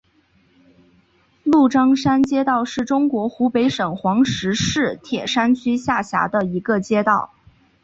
[1.43, 7.31] 鹿獐山街道是中国湖北省黄石市铁山区下辖的一个街道。